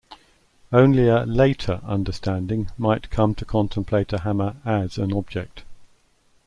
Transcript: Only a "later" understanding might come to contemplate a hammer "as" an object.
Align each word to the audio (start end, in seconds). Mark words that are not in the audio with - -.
Only 0.73 1.09
a 1.09 1.27
"later" 1.27 1.79
understanding 1.83 2.71
might 2.75 3.11
come 3.11 3.35
to 3.35 3.45
contemplate 3.45 4.11
a 4.11 4.21
hammer 4.21 4.55
"as" 4.65 4.97
an 4.97 5.13
object. 5.13 5.61